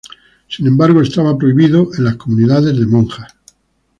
[0.47, 3.31] Sin embargo estaba prohibido en las comunidades de monjas.